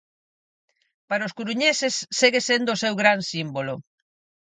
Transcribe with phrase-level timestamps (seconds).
[1.09, 3.75] Para os coruñeses segue sendo o seu gran símbolo.